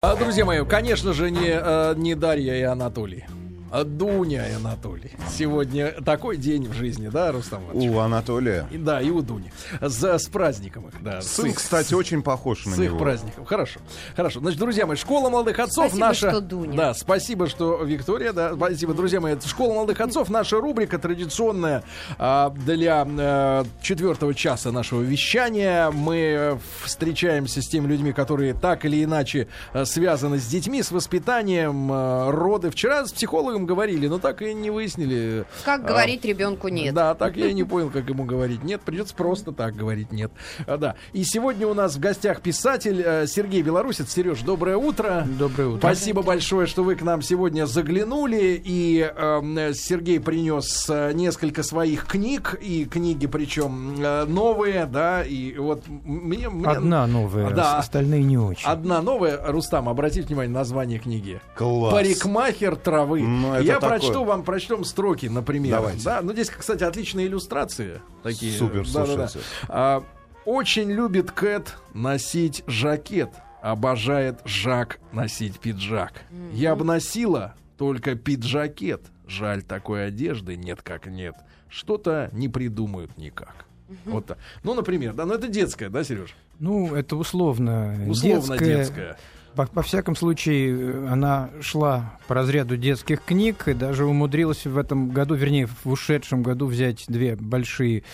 [0.00, 3.24] А, друзья мои, конечно же, не, э, не Дарья и Анатолий.
[3.70, 5.12] А Дуня и Анатолий.
[5.30, 7.90] Сегодня такой день в жизни, да, Рустам Иванович?
[7.90, 8.66] У Анатолия.
[8.70, 9.52] И, да, и у Дуни.
[9.80, 11.20] За, с праздником их, да.
[11.20, 12.96] Сын, кстати, очень похож на с него.
[12.96, 13.44] их праздником.
[13.44, 13.80] Хорошо.
[14.16, 14.40] Хорошо.
[14.40, 16.30] Значит, друзья мои, школа молодых отцов Спасибо, наша.
[16.30, 16.76] что Дуня.
[16.76, 18.54] Да, спасибо, что Виктория, да.
[18.54, 19.36] Спасибо, друзья мои.
[19.44, 21.84] Школа молодых отцов, наша рубрика традиционная
[22.18, 25.90] а, для а, четвертого часа нашего вещания.
[25.90, 31.92] Мы встречаемся с теми людьми, которые так или иначе э, связаны с детьми, с воспитанием,
[31.92, 32.70] э, роды.
[32.70, 35.44] Вчера с психологом говорили, но так и не выяснили.
[35.64, 36.94] Как а, говорить ребенку нет?
[36.94, 38.80] Да, так я и не понял, как ему говорить нет.
[38.82, 40.30] Придется просто так говорить нет.
[40.66, 40.94] А, да.
[41.12, 44.12] И сегодня у нас в гостях писатель э, Сергей Белорусец.
[44.12, 45.26] Сереж, доброе утро.
[45.38, 45.78] Доброе утро.
[45.78, 48.60] Спасибо большое, что вы к нам сегодня заглянули.
[48.64, 52.58] И э, Сергей принес э, несколько своих книг.
[52.60, 55.22] И книги, причем э, новые, да.
[55.22, 56.48] И вот мне...
[56.48, 57.78] мне- Одна новая, Да.
[57.78, 58.66] остальные не очень.
[58.68, 61.40] Одна новая, Рустам, обратите внимание, название книги.
[61.56, 61.92] Класс.
[61.92, 63.22] Парикмахер травы.
[63.22, 63.98] Ну, это Я такое.
[63.98, 65.72] прочту вам, прочтем строки, например.
[65.76, 66.04] Давайте.
[66.04, 68.00] Да, ну здесь, кстати, отличные иллюстрации.
[68.22, 68.56] Такие.
[68.56, 69.28] Супер, Да-да-да.
[69.28, 69.48] слушайте.
[69.68, 70.04] А,
[70.44, 73.30] очень любит Кэт носить жакет.
[73.60, 76.12] Обожает Жак носить пиджак.
[76.52, 79.02] Я бы носила только пиджакет.
[79.26, 81.34] Жаль, такой одежды нет как нет.
[81.68, 83.66] Что-то не придумают никак.
[84.04, 84.38] Вот так.
[84.62, 86.34] Ну, например, да, ну это детская, да, Сереж?
[86.58, 88.76] Ну, это условно, Условно детская.
[88.76, 89.18] детская.
[89.54, 94.78] По, по всяком случае, э, она шла по разряду детских книг и даже умудрилась в
[94.78, 98.04] этом году, вернее, в ушедшем году взять две большие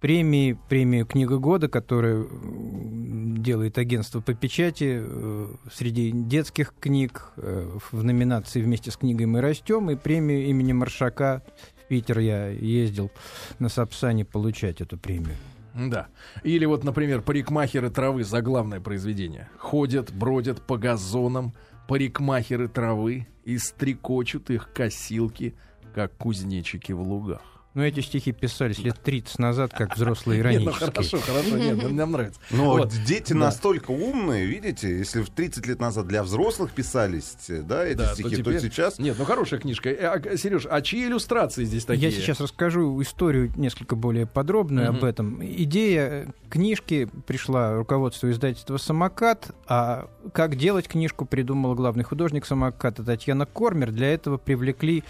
[0.00, 0.58] премии.
[0.68, 8.02] Премию «Книга года», которую м, делает агентство по печати э, среди детских книг э, в
[8.02, 11.42] номинации «Вместе с книгой мы растем» и премию имени Маршака
[11.82, 13.10] в Питер я ездил
[13.58, 15.36] на Сапсане получать эту премию.
[15.74, 16.08] Да.
[16.42, 19.48] Или вот, например, парикмахеры травы заглавное произведение.
[19.56, 21.54] Ходят, бродят по газонам
[21.88, 25.54] парикмахеры травы и стрекочут их косилки,
[25.94, 27.59] как кузнечики в лугах.
[27.72, 30.90] Ну, эти стихи писались лет 30 назад, как взрослые Нет, ну иронические.
[30.90, 32.40] хорошо, хорошо, нет, нам нравится.
[32.50, 32.92] Но Вот.
[33.06, 33.38] дети Да.
[33.38, 38.14] настолько умные, видите, если в 30 лет назад для взрослых писались, да, эти Да, то
[38.14, 38.98] стихи, то, теперь- сейчас...
[38.98, 39.88] Нет, ну хорошая книжка.
[39.88, 42.10] Э, а, Сереж, а чьи иллюстрации здесь такие?
[42.10, 44.96] Я сейчас расскажу историю несколько более подробную Мгм.
[44.98, 45.40] об этом.
[45.40, 53.04] Идея э, книжки пришла руководству издательства «Самокат», а как делать книжку придумала главный художник «Самоката»
[53.04, 53.92] Татьяна Кормер.
[53.92, 55.04] Для этого привлекли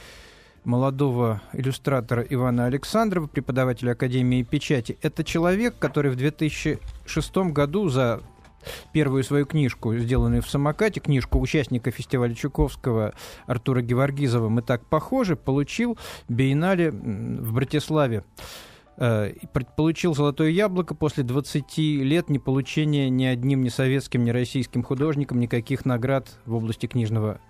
[0.65, 4.99] молодого иллюстратора Ивана Александрова, преподавателя Академии печати.
[5.03, 8.21] Это человек, который в 2006 году за
[8.93, 13.15] первую свою книжку, сделанную в самокате, книжку участника фестиваля Чуковского
[13.47, 15.99] Артура Геворгизова «Мы так похожи», получил
[16.29, 18.25] биеннале в Братиславе.
[18.97, 19.33] Э,
[19.77, 25.41] Получил «Золотое яблоко» после 20 лет не получения ни одним ни советским, ни российским художником
[25.41, 27.41] никаких наград в области книжного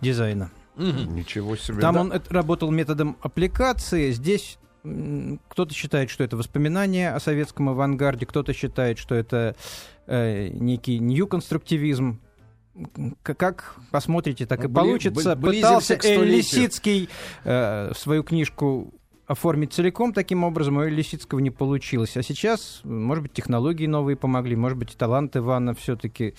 [0.00, 0.50] дизайна.
[0.80, 1.80] Ничего себе.
[1.80, 2.00] Там да.
[2.00, 4.10] он работал методом аппликации.
[4.12, 4.58] Здесь
[5.48, 9.54] кто-то считает, что это воспоминания о советском авангарде, кто-то считает, что это
[10.06, 12.20] э, некий нью-конструктивизм.
[13.22, 15.32] Как посмотрите, так и Бли- получится.
[15.32, 15.98] бли- Пытался.
[16.02, 17.08] Эль Лисицкий
[17.44, 18.94] э, свою книжку
[19.26, 22.16] оформить целиком таким образом, у Лисицкого не получилось.
[22.16, 26.34] А сейчас, может быть, технологии новые помогли, может быть, и талант Ивана все-таки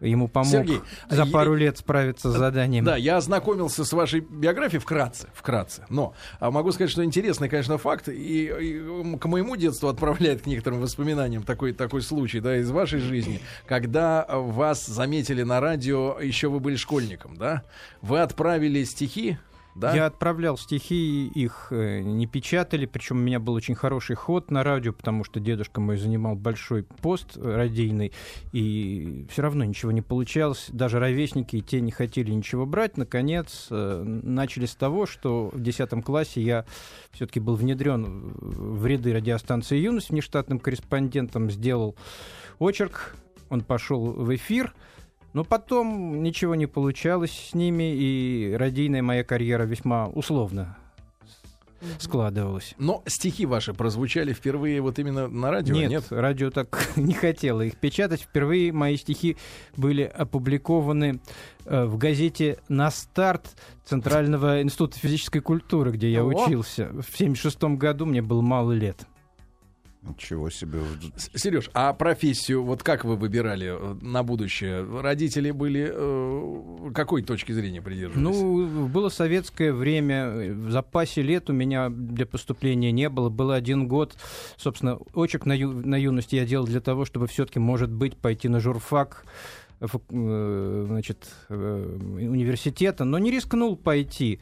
[0.00, 2.84] ему помог Сергей, за я- пару лет справиться с заданием.
[2.84, 5.84] Да, я ознакомился с вашей биографией вкратце, вкратце.
[5.88, 8.08] Но а могу сказать, что интересный, конечно, факт.
[8.08, 13.00] И, и, к моему детству отправляет к некоторым воспоминаниям такой, такой случай, да, из вашей
[13.00, 17.62] жизни, когда вас заметили на радио, еще вы были школьником, да?
[18.02, 19.38] Вы отправили стихи,
[19.78, 19.94] да?
[19.94, 24.64] Я отправлял стихи, их э, не печатали, причем у меня был очень хороший ход на
[24.64, 28.12] радио, потому что дедушка мой занимал большой пост радийный,
[28.52, 30.66] и все равно ничего не получалось.
[30.68, 32.96] Даже ровесники и те не хотели ничего брать.
[32.96, 36.64] Наконец, э, начали с того, что в 10 классе я
[37.12, 41.96] все-таки был внедрен в ряды радиостанции «Юность» внештатным корреспондентом, сделал
[42.58, 43.14] очерк,
[43.48, 44.74] он пошел в эфир,
[45.32, 50.76] но потом ничего не получалось с ними, и радийная моя карьера весьма условно
[51.98, 52.74] складывалась.
[52.78, 56.04] Но стихи ваши прозвучали впервые вот именно на радио, нет, нет?
[56.10, 58.22] радио так не хотело их печатать.
[58.22, 59.36] Впервые мои стихи
[59.76, 61.20] были опубликованы
[61.64, 66.26] э, в газете «На старт» Центрального института физической культуры, где я О!
[66.26, 66.86] учился.
[66.86, 69.06] В 1976 году мне было мало лет.
[70.02, 70.78] Ничего себе.
[71.34, 74.84] Сереж, а профессию, вот как вы выбирали э, на будущее?
[75.00, 78.22] Родители были э, какой точки зрения придерживались?
[78.22, 83.28] Ну, было советское время, в запасе лет у меня для поступления не было.
[83.28, 84.16] Был один год,
[84.56, 88.48] собственно, очек на, ю- на юности я делал для того, чтобы все-таки, может быть, пойти
[88.48, 89.24] на журфак
[89.80, 94.38] э, значит, э, университета, но не рискнул пойти.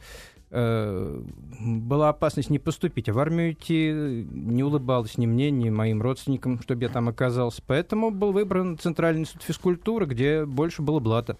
[0.49, 1.21] Э,
[1.59, 3.91] была опасность не поступить, а в армию идти
[4.31, 7.61] не улыбалось ни мне, ни моим родственникам, чтобы я там оказался.
[7.67, 11.37] Поэтому был выбран Центральный институт физкультуры, где больше было блата.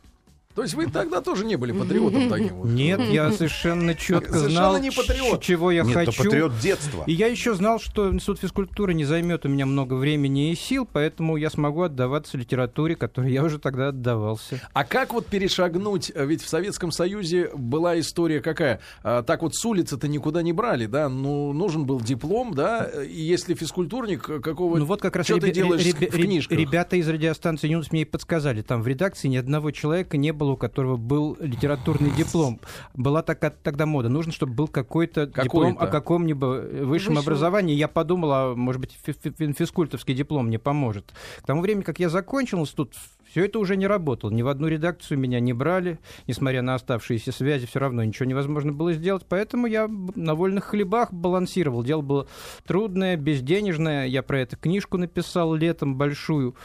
[0.58, 2.56] То есть вы тогда тоже не были патриотом таким?
[2.56, 2.68] Вот.
[2.70, 5.40] Нет, я совершенно четко знал, не патриот.
[5.40, 6.24] чего я Нет, это хочу.
[6.24, 7.04] патриот детства.
[7.06, 10.90] И я еще знал, что институт физкультуры не займет у меня много времени и сил,
[10.92, 14.60] поэтому я смогу отдаваться литературе, которой я уже тогда отдавался.
[14.74, 16.12] А как вот перешагнуть?
[16.16, 18.80] э, Ведь в Советском Союзе была история какая?
[19.04, 21.08] А, Так вот с улицы-то никуда не брали, да?
[21.08, 22.84] Ну, нужен был диплом, да?
[23.08, 24.78] И если физкультурник, э, какого...
[24.80, 26.58] Ну вот как раз Что ты ребя- делаешь ребя- в книжках?
[26.58, 28.64] ребята из радиостанции Юность мне и подсказали.
[28.64, 32.60] Там в редакции ни одного человека не было, у которого был литературный диплом.
[32.96, 34.10] Была така- тогда мода.
[34.10, 35.80] Нужно, чтобы был какой-то диплом Какой-то.
[35.84, 37.18] о каком-нибудь высшем Высшем.
[37.18, 37.76] образовании.
[37.76, 41.14] Я подумал, а может быть, фи- фи- физкультовский диплом мне поможет.
[41.42, 42.94] К тому времени, как я закончил институт,
[43.30, 44.32] все это уже не работало.
[44.32, 46.00] Ни в одну редакцию меня не брали.
[46.28, 49.26] Несмотря на оставшиеся связи, все равно ничего невозможно было сделать.
[49.28, 51.84] Поэтому я на вольных хлебах балансировал.
[51.84, 52.28] Дело было
[52.66, 54.06] трудное, безденежное.
[54.08, 56.56] Я про это книжку написал летом большую.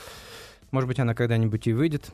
[0.71, 2.11] Может быть, она когда-нибудь и выйдет.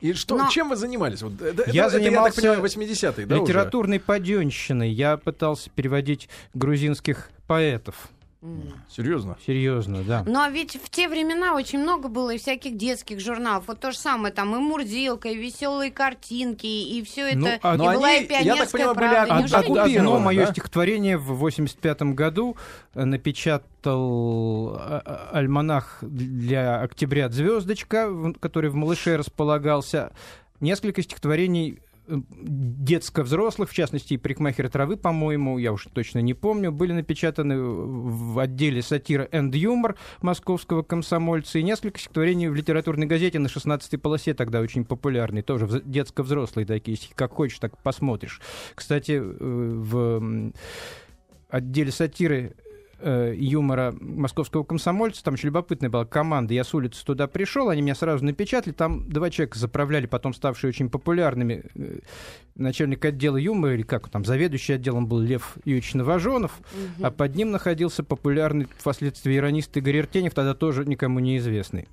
[0.00, 1.22] И что, Но- чем вы занимались?
[1.22, 3.44] Вот, это, Я это, занимался я так понимаю, 80-е, да, уже?
[3.44, 4.90] Литературной паденщиной.
[4.90, 8.08] Я пытался переводить грузинских поэтов.
[8.88, 9.36] Серьезно?
[9.46, 10.24] Серьезно, да.
[10.26, 13.64] Но ведь в те времена очень много было и всяких детских журналов.
[13.66, 17.38] Вот то же самое, там и Мурзилка, и веселые картинки, и все это.
[17.38, 19.34] Ну, а- и была они, и я так пионерская понимаю, были правда.
[19.40, 19.70] Неужели от- от-?
[19.78, 20.52] Одно первого, мое да?
[20.52, 22.56] стихотворение в 85 году
[22.94, 30.12] э, напечатал а, а, альманах для «Октября звездочка», в- который в «Малыше» располагался.
[30.60, 36.72] Несколько стихотворений э, детско-взрослых, в частности, и «Парикмахер травы», по-моему, я уж точно не помню,
[36.72, 43.38] были напечатаны в отделе «Сатира энд юмор» московского комсомольца, и несколько стихотворений в литературной газете
[43.38, 48.40] на 16-й полосе, тогда очень популярной, тоже вз- детско-взрослые такие стихи, как хочешь, так посмотришь.
[48.74, 50.52] Кстати, э, в
[51.48, 52.54] отделе сатиры
[53.00, 57.82] э, юмора московского комсомольца, там еще любопытная была команда, я с улицы туда пришел, они
[57.82, 61.98] меня сразу напечатали, там два человека заправляли, потом ставшие очень популярными, э,
[62.56, 66.60] начальник отдела юмора, или как там, заведующий отделом был Лев Юрьевич Новоженов,
[67.00, 71.88] а под ним находился популярный впоследствии иронист Игорь Артенев, тогда тоже никому неизвестный.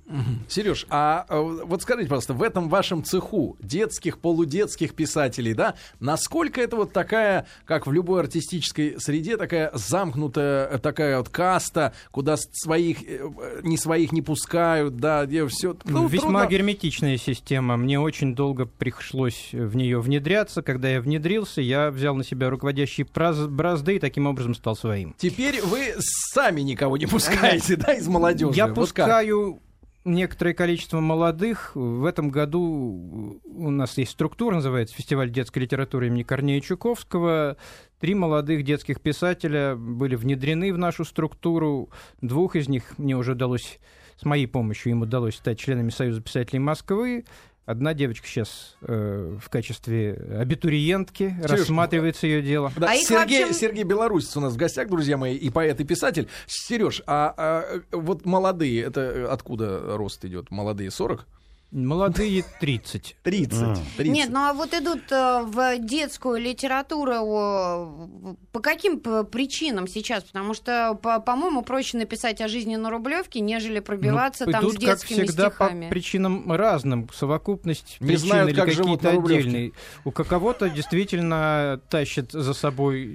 [0.48, 6.60] Сереж, а э, вот скажите, пожалуйста, в этом вашем цеху детских, полудетских писателей, да, насколько
[6.60, 12.36] это вот такая, как в любой артистической среде, такая замкнутая, э, такая вот каста, куда
[12.36, 15.76] своих, э, не своих не пускают, да, где все...
[15.84, 17.76] Весьма герметичная система.
[17.76, 20.60] Мне очень долго пришлось в нее внедряться.
[20.60, 25.14] Когда я внедрился, я взял на себя руководящие бразды и таким образом стал своим.
[25.18, 28.56] Теперь вы сами никого не пускаете, да, из молодежи?
[28.56, 29.06] Я Вот как?
[29.06, 29.60] пускаю
[30.04, 31.72] некоторое количество молодых.
[31.74, 37.56] В этом году у нас есть структура, называется фестиваль детской литературы имени Корнея Чуковского.
[38.00, 41.90] Три молодых детских писателя были внедрены в нашу структуру.
[42.20, 43.80] Двух из них мне уже удалось,
[44.20, 47.24] с моей помощью им удалось стать членами Союза писателей Москвы.
[47.66, 52.72] Одна девочка сейчас э, в качестве абитуриентки, Серёж, рассматривается ее дело.
[52.76, 55.84] Да, А Сергей, вообще- Сергей Белорусец у нас в гостях, друзья мои, и поэт, и
[55.84, 56.28] писатель.
[56.46, 60.50] Сереж, а, а, вот молодые, это откуда рост идет?
[60.50, 61.26] Молодые 40?
[61.70, 63.16] Молодые 30.
[63.22, 63.62] 30.
[63.62, 63.76] А.
[63.98, 64.06] 30.
[64.14, 68.08] Нет, ну а вот идут э, в детскую литературу о,
[68.52, 70.24] по каким п- причинам сейчас?
[70.24, 74.64] Потому что, по- по-моему, проще написать о жизни на Рублевке, нежели пробиваться Ну, там с
[74.72, 75.84] идут, как детскими всегда, стихами.
[75.86, 77.08] по причинам разным.
[77.14, 79.72] Совокупность Не причин знают, или как какие-то отдельные.
[80.04, 83.14] У кого-то действительно тащит за собой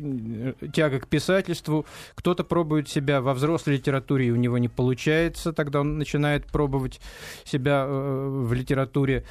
[0.61, 1.85] э, тяга к писательству.
[2.15, 5.53] Кто-то пробует себя во взрослой литературе, и у него не получается.
[5.53, 6.99] Тогда он начинает пробовать
[7.45, 9.23] себя э, в литературе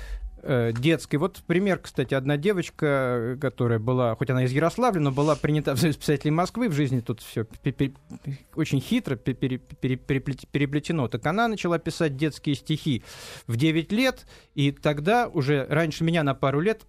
[0.73, 1.17] детской.
[1.17, 5.75] Вот пример, кстати, одна девочка, э, которая была, хоть она из Ярославля, но была принята
[5.75, 7.47] в Союз писателей Москвы, в жизни тут все
[8.55, 11.09] очень хитро пе- пере- пере- переплет- переплетено.
[11.09, 13.03] Так она начала писать детские стихи
[13.47, 16.83] в 9 лет, и тогда уже раньше меня на пару лет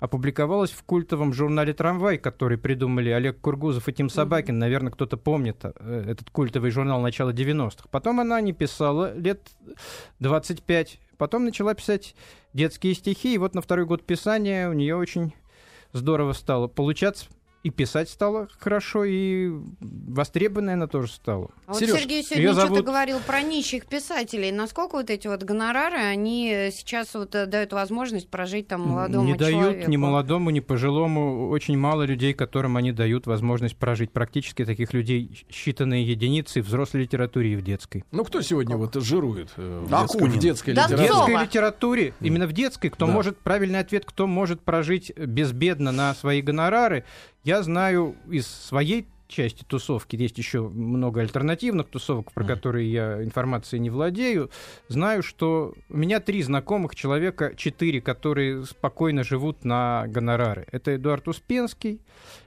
[0.00, 4.58] опубликовалась в культовом журнале «Трамвай», который придумали Олег Кургузов и Тим Собакин.
[4.58, 7.88] Наверное, кто-то помнит э, этот культовый журнал начала 90-х.
[7.90, 9.40] Потом она не писала лет
[10.18, 10.98] 25.
[11.18, 12.14] Потом начала писать
[12.52, 15.34] детские стихи, и вот на второй год писания у нее очень
[15.92, 17.26] здорово стало получаться.
[17.62, 19.50] И писать стала хорошо, и
[19.80, 21.50] востребованная она тоже стала.
[21.66, 24.50] А вот Серёж, Сергей сегодня её что-то зовут- говорил про нищих писателей.
[24.50, 29.34] Насколько вот эти вот гонорары, они сейчас вот э, дают возможность прожить там молодому не
[29.34, 29.90] дают человеку?
[29.90, 31.48] ни молодому, ни пожилому.
[31.50, 34.10] Очень мало людей, которым они дают возможность прожить.
[34.10, 38.04] Практически таких людей считанные единицы в взрослой литературе и в детской.
[38.10, 41.08] Ну, кто сегодня вот жирует э, в, детской, в детской Да В литературе?
[41.10, 41.26] Цова.
[41.28, 43.12] детской литературе, именно в детской, кто Да.
[43.12, 47.04] может, правильный ответ, кто может прожить безбедно на свои гонорары,
[47.44, 53.80] я знаю из своей части тусовки, есть еще много альтернативных тусовок, про которые я информацией
[53.80, 54.50] не владею,
[54.88, 60.66] знаю, что у меня три знакомых человека, четыре, которые спокойно живут на гонорары.
[60.72, 62.00] Это Эдуард Успенский,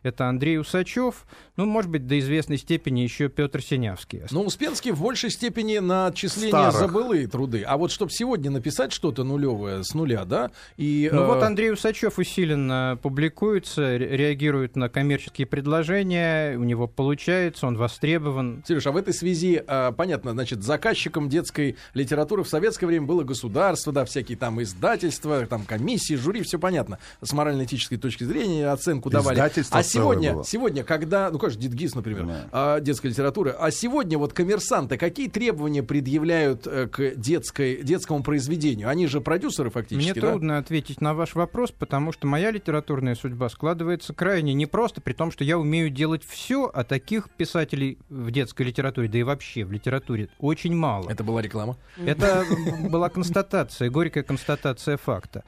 [0.03, 1.25] это Андрей Усачев,
[1.55, 4.21] ну, может быть, до известной степени еще Петр Синявский.
[4.31, 6.75] Ну, Успенский в большей степени на отчисление Старых.
[6.79, 7.63] за былые труды.
[7.63, 10.51] А вот чтобы сегодня написать что-то нулевое с нуля, да?
[10.77, 16.72] И, Ну э, вот Андрей Усачев усиленно публикуется, ре- реагирует на коммерческие предложения, у него
[16.75, 18.63] получается, он востребован.
[18.67, 23.23] Сереж, а в этой связи, а, понятно, значит, заказчиком детской литературы в советское время было
[23.23, 26.99] государство, да, всякие там издательства, там комиссии, жюри, все понятно.
[27.21, 29.35] С морально-этической точки зрения оценку давали.
[29.35, 30.45] Издательство А сегодня, было.
[30.45, 32.45] сегодня, когда, ну, конечно, Дитгиз, например, Да.
[32.51, 38.89] а, детской литературы, а сегодня вот коммерсанты какие требования предъявляют э, к детской, детскому произведению?
[38.89, 40.29] Они же продюсеры фактически, Мне да?
[40.31, 45.31] трудно ответить на ваш вопрос, потому что моя литературная судьба складывается крайне непросто, при том,
[45.31, 49.71] что я умею делать все, а таких писателей в детской литературе, да и вообще в
[49.71, 51.09] литературе очень мало.
[51.09, 51.77] Это была реклама.
[51.97, 52.45] Это
[52.81, 55.43] была констатация, горькая констатация факта.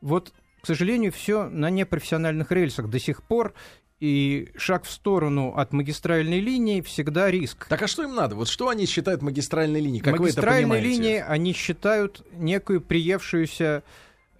[0.00, 3.54] Вот, к сожалению, все на непрофессиональных рельсах до сих пор,
[3.98, 7.66] и шаг в сторону от магистральной линии всегда риск.
[7.68, 8.36] Так а что им надо?
[8.36, 10.02] Вот что они считают магистральной линией?
[10.02, 10.88] Как вы это Магистральной понимаете?
[10.88, 13.82] линии они считают некую приевшуюся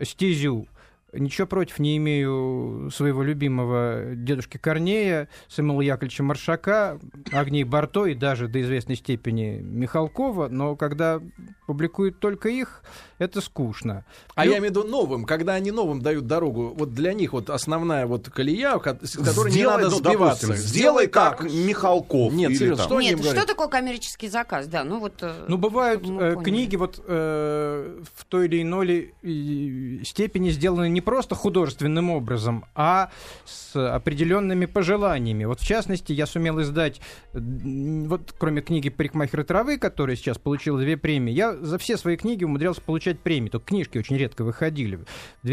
[0.02, 0.68] стезю.
[1.12, 6.98] Ничего против не имею своего любимого дедушки Корнея, Самуила Яковлевича Маршака,
[7.32, 11.20] Агнии Барто и даже до известной степени Михалкова, но когда
[11.66, 12.82] публикуют только их,
[13.18, 14.04] это скучно.
[14.34, 17.32] А Ю- я имею в виду новым, когда они новым дают дорогу, вот для них
[17.32, 20.46] вот основная вот колея, ко- с которой не Сделай, надо ну, сбиваться.
[20.48, 22.32] допустим, сделай как Михалков.
[22.32, 23.36] Нет, или серьезно, что Нет, говорят?
[23.38, 24.66] что такое коммерческий заказ?
[24.66, 25.14] Да, ну вот...
[25.22, 31.02] э, Ну, бывают э, книги вот э, в той или иной э, степени сделаны не
[31.02, 33.10] просто художественным образом, а
[33.44, 35.44] с определенными пожеланиями.
[35.44, 37.02] Вот в частности, я сумел издать,
[37.34, 42.16] вот кроме книги «Парикмахер и травы», которая сейчас получила две премии, я за все свои
[42.16, 45.00] книги умудрялся получать премии, только книжки очень редко выходили.
[45.42, 45.46] В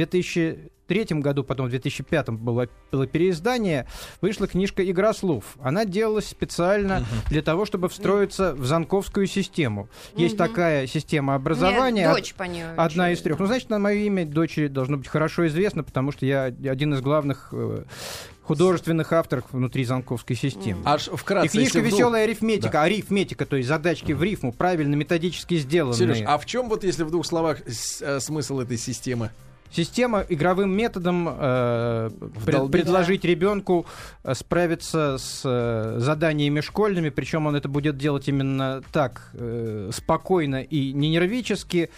[0.94, 3.88] 2003 году, потом в 2005 было, было переиздание,
[4.22, 5.56] вышла книжка «Игра слов».
[5.62, 9.90] Она делалась специально для того, чтобы встроиться в занковскую систему.
[10.16, 10.48] Есть Мгм.
[10.48, 12.12] такая система образования.
[12.14, 13.40] дочь по ней Одна из трех.
[13.40, 17.02] Ну, значит, на мое имя дочери должно быть хорошо известно, потому что я один из
[17.02, 17.84] главных э,
[18.44, 20.82] художественных авторов внутри занковской системы.
[20.86, 25.58] Аж вкратце, И книжка вдруг- «Веселая арифметика», арифметика, то есть задачки в рифму, правильно методически
[25.58, 25.98] сделанные.
[25.98, 29.32] Сереж, а в чем вот, если в двух словах, с- э, смысл этой системы?
[29.76, 32.10] Система игровым методом э,
[32.46, 33.88] пред- предложить ребенку
[34.24, 40.62] э, справиться с э, заданиями школьными, причем он это будет делать именно так, э, спокойно
[40.62, 41.90] и не нервически,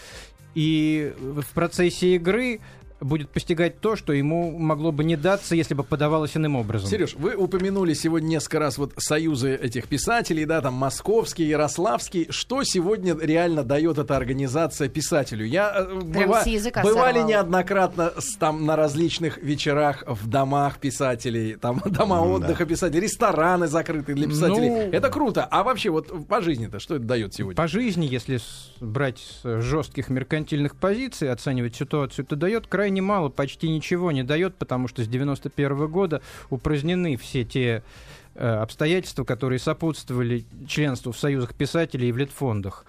[0.53, 2.61] и в процессе игры
[3.01, 6.89] будет постигать то, что ему могло бы не даться, если бы подавалось иным образом.
[6.89, 12.27] Сереж, вы упомянули сегодня несколько раз вот союзы этих писателей, да, там московский, ярославский.
[12.29, 15.45] Что сегодня реально дает эта организация писателю?
[15.45, 16.43] Я э, быва-
[16.83, 17.27] бывали сорвала.
[17.27, 24.13] неоднократно с- там на различных вечерах в домах писателей, там дома отдыха писателей, рестораны закрыты
[24.13, 24.69] для писателей.
[24.69, 25.43] Ну- Это круто.
[25.49, 27.55] А вообще вот по жизни-то что это дает сегодня?
[27.55, 28.39] По жизни, если
[28.79, 34.55] брать с жестких меркантильных позиций, оценивать ситуацию, это дает крайне мало, почти ничего не дает,
[34.55, 37.83] потому что с 91 года упразднены все те
[38.35, 42.85] э, обстоятельства, которые сопутствовали членству в союзах писателей и в литфондах.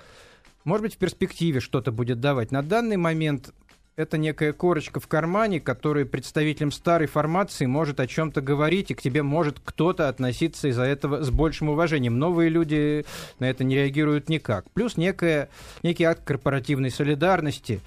[0.64, 2.50] Может быть, в перспективе что-то будет давать.
[2.50, 3.52] На данный момент
[3.96, 9.00] это некая корочка в кармане, которая представителям старой формации может о чем-то говорить, и к
[9.00, 12.18] тебе может кто-то относиться из-за этого с большим уважением.
[12.18, 13.06] Новые люди
[13.38, 14.70] на это не реагируют никак.
[14.72, 15.48] Плюс некая,
[15.82, 17.80] некий акт корпоративной солидарности.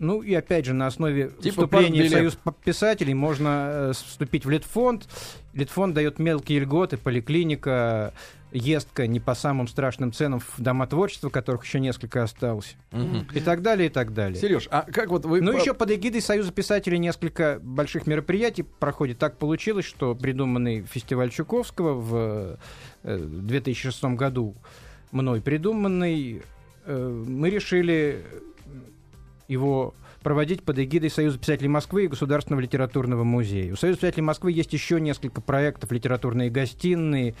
[0.00, 4.50] Ну и опять же, на основе Типа вступления в союз писателей можно э, вступить в
[4.50, 5.06] Литфонд.
[5.52, 8.14] Литфонд дает мелкие льготы, поликлиника,
[8.50, 12.76] ездка не по самым страшным ценам в дома творчества, которых еще несколько осталось.
[12.92, 13.28] Мгм.
[13.34, 14.40] И так далее, и так далее.
[14.40, 15.42] Сереж, а как вот вы...
[15.42, 19.18] Ну, еще под эгидой Союза писателей несколько больших мероприятий проходит.
[19.18, 22.58] Так получилось, что придуманный фестиваль Чуковского в
[23.02, 24.56] э, 2006 году
[25.12, 26.42] мной придуманный,
[26.86, 28.24] э, мы решили
[29.50, 33.72] его проводить под эгидой Союза писателей Москвы и Государственного литературного музея.
[33.72, 37.34] У Союза писателей Москвы есть еще несколько проектов, литературные гостиные,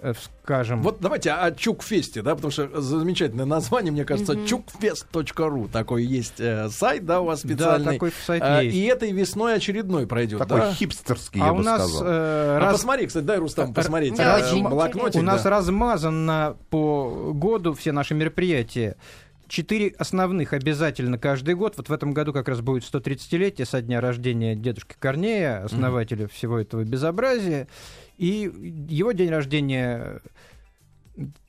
[0.00, 0.82] э, скажем.
[0.82, 5.68] Вот давайте о Чукфесте, да, потому что замечательное название, мне кажется, чукфест.ру.
[5.72, 7.84] Такой есть э, сайт, да, у вас специальный.
[7.86, 8.76] Да, такой сайт А, есть.
[8.76, 10.74] И этой весной очередной пройдет, Такой да?
[10.74, 12.02] хипстерский, а я у бы нас сказал.
[12.04, 14.16] э, А раз- посмотри, кстати, дай, Рустам, посмотреть.
[14.16, 15.50] Да, э, блокнотик, у нас да.
[15.50, 18.96] размазано по году все наши мероприятия.
[19.52, 21.76] Четыре основных обязательно каждый год.
[21.76, 26.58] Вот в этом году как раз будет 130-летие со дня рождения дедушки Корнея, основателя всего
[26.58, 27.68] этого безобразия.
[28.16, 28.50] И
[28.88, 30.22] его день рождения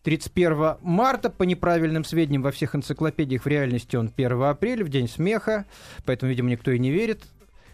[0.04, 5.08] 31 марта, по неправильным сведениям во всех энциклопедиях, в реальности он 1 апреля, в день
[5.08, 5.66] смеха,
[6.04, 7.24] поэтому, видимо, никто и не верит.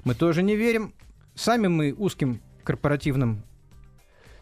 [0.03, 0.93] Мы тоже не верим.
[1.33, 3.41] Сами мы узким корпоративным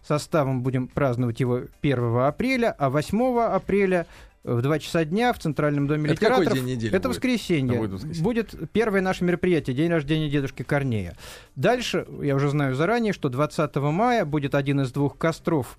[0.05, 4.05] составом будем праздновать его 1 апреля, а 8 апреля
[4.47, 6.65] в 2 часа дня в Центральном доме Это какой литераторов.
[6.65, 7.17] день недели Это будет?
[7.17, 7.77] воскресенье.
[7.77, 8.23] Будет воскресенье.
[8.23, 11.15] Будет первое наше мероприятие, день рождения дедушки Корнея.
[11.55, 15.77] Дальше, я уже знаю заранее, что 20 мая будет один из двух костров.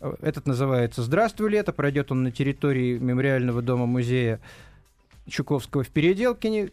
[0.00, 1.72] Э, Этот называется «Здравствуй, лето».
[1.72, 4.38] Пройдет он на территории мемориального дома-музея
[5.28, 6.70] Чуковского в Переделкине.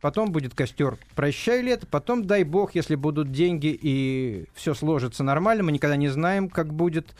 [0.00, 1.86] Потом будет костер «Прощай, лето».
[1.86, 6.72] Потом, дай бог, если будут деньги и все сложится нормально, мы никогда не знаем, как
[6.72, 7.14] будет.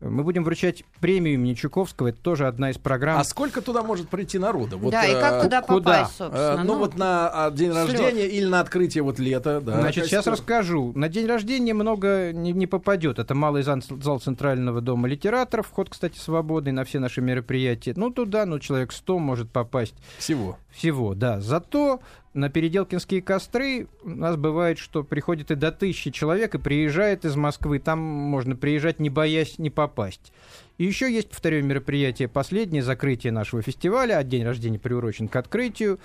[0.00, 2.08] Мы будем вручать премию имени Чуковского.
[2.08, 3.18] Это тоже одна из программ.
[3.18, 4.76] А сколько туда может прийти народа?
[4.76, 5.92] Вот, да, и э, как туда куда?
[5.92, 6.60] попасть, собственно?
[6.60, 7.88] э, ну, вот на а, день слёт.
[7.88, 9.80] рождения или на открытие вот лета, да.
[9.80, 10.32] Значит, сейчас костер.
[10.34, 10.92] расскажу.
[10.94, 13.18] На день рождения много не, не попадет.
[13.18, 15.68] Это малый зал, зал Центрального дома литераторов.
[15.68, 17.94] Вход, кстати, свободный на все наши мероприятия.
[17.96, 20.58] Ну, туда, ну, человек 100 может попасть Всего.
[20.70, 21.40] всего, да.
[21.40, 22.00] Зато
[22.36, 27.34] на Переделкинские костры у нас бывает, что приходит и до тысячи человек и приезжает из
[27.34, 27.78] Москвы.
[27.78, 30.32] Там можно приезжать, не боясь не попасть.
[30.78, 35.98] И еще есть, повторю, мероприятие последнее, закрытие нашего фестиваля, а день рождения приурочен к открытию,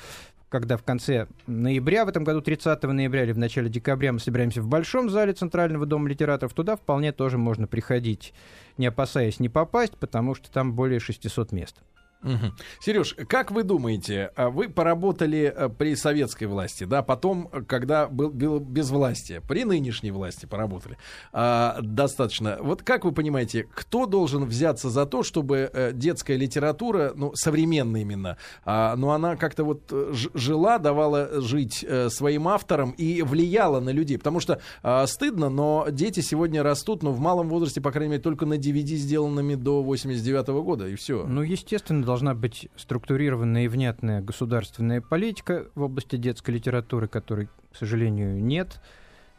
[0.47, 4.61] когда в конце ноября, в этом году 30 ноября или в начале декабря мы собираемся
[4.61, 6.53] в Большом зале Центрального дома литераторов.
[6.53, 8.33] Туда вполне тоже можно приходить,
[8.77, 11.77] не опасаясь не попасть, потому что там более 600 мест.
[12.79, 18.07] Сереж, как вы думаете, а вы поработали э, при советской власти, да, потом, э, когда
[18.07, 20.97] был, был безвластие, при нынешней власти поработали
[21.33, 22.57] а, достаточно.
[22.61, 28.01] Вот как вы понимаете, кто должен взяться за то, чтобы э, детская литература, ну, современная
[28.01, 34.17] именно, а, ну, она как-то вот жила, давала жить своим авторам и влияла на людей?
[34.17, 38.23] Потому что а, стыдно, но дети сегодня растут, ну, в малом возрасте, по крайней мере,
[38.23, 41.25] только на DVD, сделанными до 89 года, и все.
[41.25, 47.77] Ну, естественно, должна быть структурированная и внятная государственная политика в области детской литературы, которой, к
[47.77, 48.81] сожалению, нет.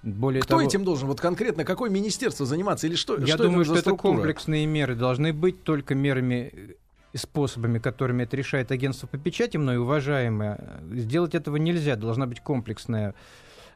[0.03, 1.07] Более Кто того, этим должен?
[1.07, 2.87] Вот конкретно какое министерство заниматься?
[2.87, 3.19] Или что?
[3.19, 4.15] я что думаю, это что это структура?
[4.15, 6.73] комплексные меры должны быть только мерами э,
[7.13, 10.81] и способами, которыми это решает агентство по печати, мной уважаемое.
[10.93, 13.15] Сделать этого нельзя, должна быть комплексная,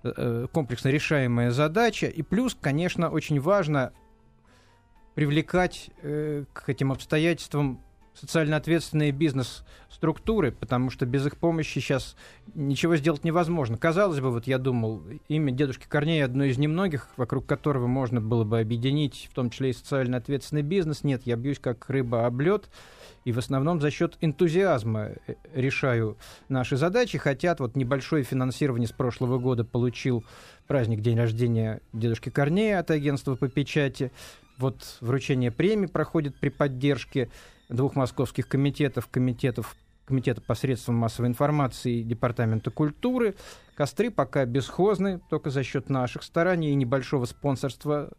[0.04, 2.06] э, э, комплексно решаемая задача.
[2.06, 3.92] И плюс, конечно, очень важно
[5.14, 7.82] привлекать э, к этим обстоятельствам
[8.18, 12.16] социально ответственные бизнес-структуры, потому что без их помощи сейчас
[12.54, 13.76] ничего сделать невозможно.
[13.76, 18.44] Казалось бы, вот я думал, имя дедушки Корнея одно из немногих, вокруг которого можно было
[18.44, 21.04] бы объединить, в том числе и социально ответственный бизнес.
[21.04, 22.70] Нет, я бьюсь как рыба об лед,
[23.24, 26.16] и в основном за счет энтузиазма э, решаю
[26.48, 27.18] наши задачи.
[27.18, 30.24] Хотят, вот небольшое финансирование с прошлого года получил
[30.66, 34.10] праздник день рождения дедушки Корнея от агентства по печати.
[34.58, 37.28] Вот вручение премии проходит при поддержке
[37.68, 39.76] двух московских комитетов, комитетов
[40.06, 43.34] Комитета по средствам массовой информации и Департамента культуры.
[43.74, 48.10] Костры пока бесхозны, только за счет наших стараний и небольшого спонсорства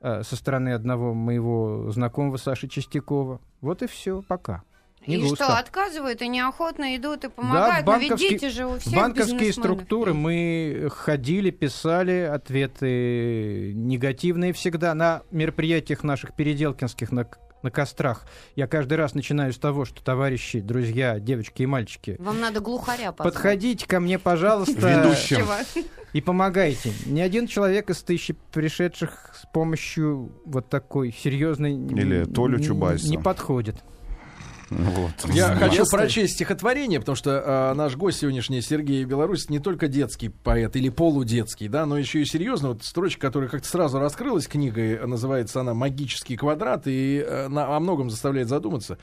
[0.00, 3.40] э, со стороны одного моего знакомого Саши Чистякова.
[3.60, 4.62] Вот и все, пока.
[5.06, 5.44] Не и густо.
[5.44, 7.86] что, отказывают и неохотно идут и помогают?
[7.86, 15.22] Но ведь дети же у всех банковские структуры мы ходили, писали ответы негативные всегда на
[15.30, 17.28] мероприятиях наших переделкинских на,
[17.66, 18.24] на кострах.
[18.54, 23.10] Я каждый раз начинаю с того, что товарищи, друзья, девочки и мальчики, Вам надо глухаря
[23.12, 23.34] позвать.
[23.34, 25.44] подходите ко мне, пожалуйста, Ведущим.
[26.12, 26.92] И помогайте.
[27.04, 33.08] Ни один человек из тысячи пришедших с помощью вот такой серьезной Или Толю Чубайса.
[33.08, 33.76] не подходит.
[34.70, 35.12] Вот.
[35.32, 35.68] Я Да.
[35.68, 40.74] хочу прочесть стихотворение, потому что э, наш гость сегодняшний Сергей Беларусь не только детский поэт
[40.74, 42.68] или полудетский, да, но еще и серьезно.
[42.70, 47.80] Вот строчка, которая как-то сразу раскрылась книгой, называется она «Магический квадрат» и э, на- о
[47.80, 48.98] многом заставляет задуматься.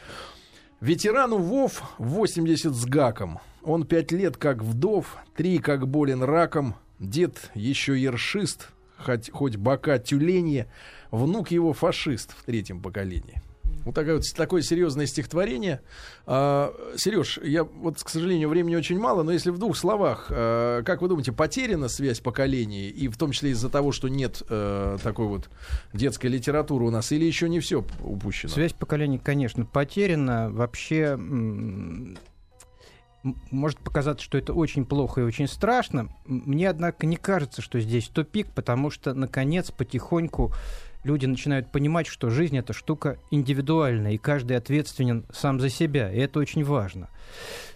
[0.82, 3.40] Ветерану ВОВ 80 с гаком.
[3.64, 6.76] Он пять лет как вдов, три как болен раком.
[7.00, 10.68] Дед еще ершист, хоть, хоть бока тюленье.
[11.10, 13.42] Внук его фашист в третьем поколении.
[13.86, 15.82] Вот такое, вот, такое серьезное стихотворение.
[16.26, 20.84] А, Сереж, я вот, к сожалению, времени очень мало, но если в двух словах, а,
[20.84, 24.98] как вы думаете, потеряна связь поколений, и в том числе из-за того, что нет а,
[25.00, 25.50] такой вот
[25.94, 28.52] детской литературы у нас, или еще не все упущено?
[28.52, 30.50] Связь поколений, конечно, потеряна.
[30.50, 31.18] Вообще
[33.52, 36.10] может показаться, что это очень плохо и очень страшно.
[36.26, 40.54] Мне, однако, не кажется, что здесь тупик, потому что, наконец, потихоньку
[41.04, 46.18] люди начинают понимать, что жизнь это штука индивидуальная, и каждый ответственен сам за себя, и
[46.18, 47.10] это очень важно.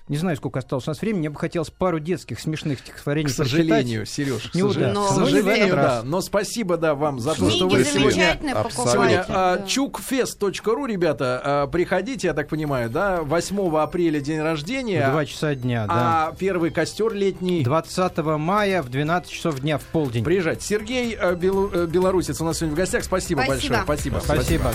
[0.07, 3.33] Не знаю, сколько осталось у нас времени, мне бы хотелось пару детских смешных стихотворений К
[3.33, 5.13] сожалению, Сереж, к Не сожалению, удастся.
[5.13, 6.01] к Но сожалению, да.
[6.03, 8.39] Но спасибо, да, вам за то, Книги что вы сегодня.
[8.69, 9.65] Сегодня а, да.
[9.65, 15.55] чукфест.ру, ребята, а, приходите, я так понимаю, да, 8 апреля день рождения, В два часа
[15.55, 16.27] дня, да.
[16.29, 17.63] а первый костер летний.
[17.63, 20.23] 20 мая в 12 часов дня в полдень.
[20.23, 20.61] Приезжать.
[20.61, 23.03] Сергей э, э, Белорусец у нас сегодня в гостях.
[23.03, 23.75] Спасибо, Спасибо.
[23.75, 23.83] большое.
[23.83, 24.19] Спасибо.
[24.23, 24.73] Спасибо.